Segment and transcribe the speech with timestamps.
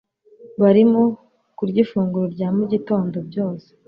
[0.61, 1.01] barimo
[1.57, 3.69] kurya ifunguro rya mugitondo byose-